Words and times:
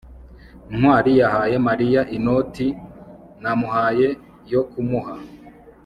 ntwali 0.77 1.11
yahaye 1.21 1.55
mariya 1.67 2.01
inoti 2.17 2.67
namuhaye 3.41 4.07
yo 4.53 4.61
kumuha 4.69 5.15